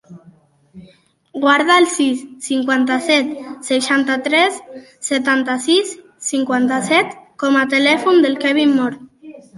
Guarda 1.41 1.73
el 1.81 1.85
sis, 1.95 2.23
cinquanta-set, 2.45 3.29
seixanta-tres, 3.67 4.57
setanta-sis, 5.11 5.93
cinquanta-set 6.31 7.13
com 7.45 7.61
a 7.61 7.67
telèfon 7.75 8.23
del 8.27 8.41
Kevin 8.47 8.75
Moore. 8.81 9.03